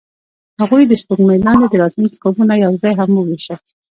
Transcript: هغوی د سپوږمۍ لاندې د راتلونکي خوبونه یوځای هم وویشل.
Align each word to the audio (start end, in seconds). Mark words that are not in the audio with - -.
هغوی 0.61 0.83
د 0.87 0.93
سپوږمۍ 1.01 1.37
لاندې 1.47 1.65
د 1.69 1.75
راتلونکي 1.83 2.17
خوبونه 2.23 2.53
یوځای 2.65 2.93
هم 2.99 3.09
وویشل. 3.13 3.59